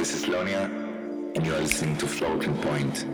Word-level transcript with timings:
this 0.00 0.14
is 0.14 0.24
Lonya, 0.24 0.64
and 1.36 1.44
you 1.44 1.54
are 1.54 1.60
listening 1.60 1.94
to 1.98 2.06
Floating 2.06 2.56
Point. 2.62 3.04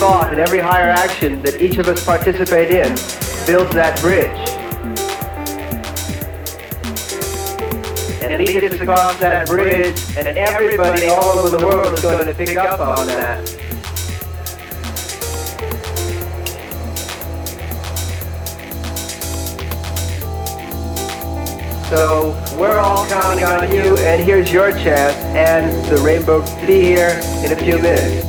Thought 0.00 0.30
and 0.30 0.40
every 0.40 0.58
higher 0.58 0.88
action 0.88 1.42
that 1.42 1.60
each 1.60 1.76
of 1.76 1.86
us 1.86 2.02
participate 2.06 2.70
in 2.70 2.88
builds 3.46 3.70
that 3.74 4.00
bridge. 4.00 4.24
And 8.24 8.42
leads 8.42 8.74
us 8.74 8.80
across 8.80 9.18
that 9.18 9.46
bridge, 9.46 10.00
and 10.16 10.26
everybody 10.26 11.08
all 11.08 11.38
over 11.38 11.54
the 11.54 11.66
world 11.66 11.92
is 11.92 12.00
going 12.00 12.24
to 12.26 12.32
pick 12.32 12.56
up 12.56 12.80
on 12.80 13.06
that. 13.08 13.46
So 21.90 22.30
we're 22.58 22.78
all 22.78 23.06
counting 23.06 23.44
on 23.44 23.70
you, 23.70 23.98
and 23.98 24.24
here's 24.24 24.50
your 24.50 24.72
chance, 24.72 25.14
and 25.36 25.84
the 25.94 26.00
rainbow 26.00 26.40
will 26.40 26.66
be 26.66 26.80
here 26.80 27.20
in 27.44 27.52
a 27.52 27.56
few 27.56 27.78
minutes. 27.78 28.19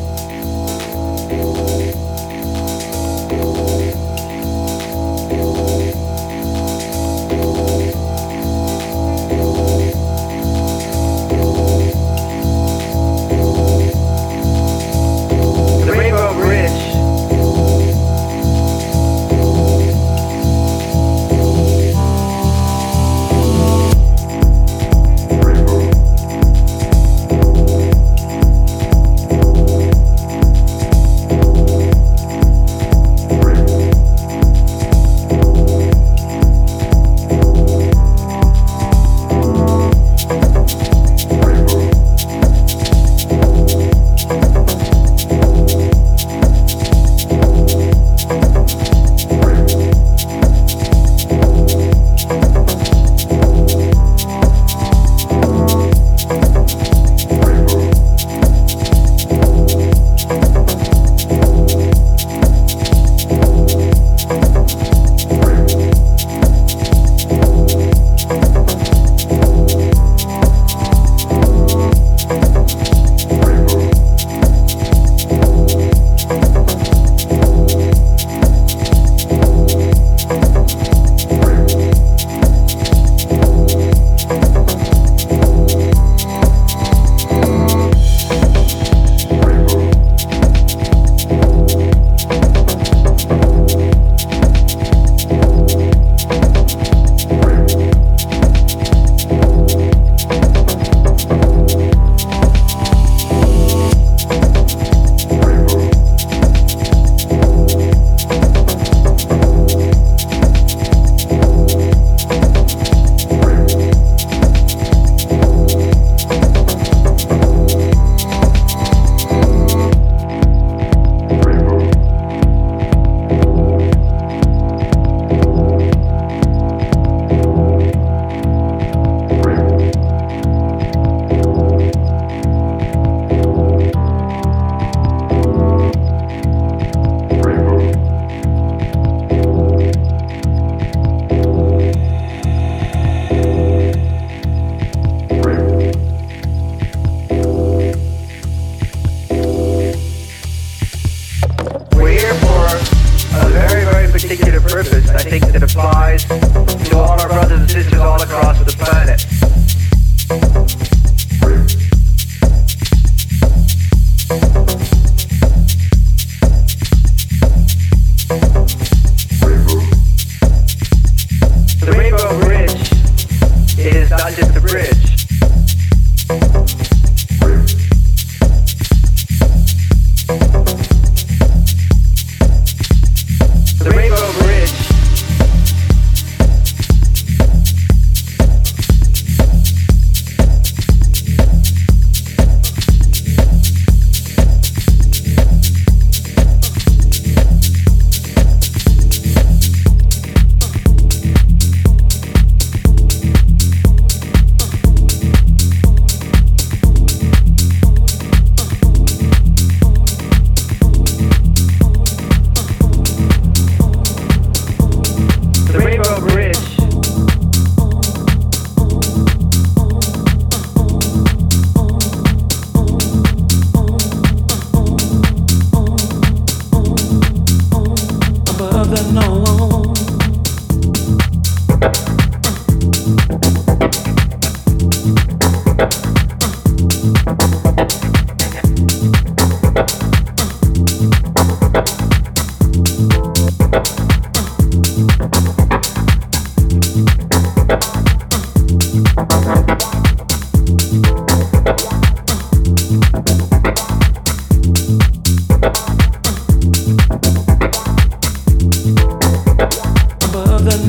things 155.32 155.50
that 155.54 155.64
applies 155.64 156.26
to 156.26 156.98
all 156.98 157.18
our 157.18 157.30
brothers 157.30 157.62
and 157.62 157.72
sisters 157.72 158.00
all 158.00 158.22
across 158.22 158.60
the 158.66 158.72
planet. 158.78 159.41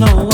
know 0.04 0.31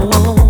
Oh. 0.00 0.48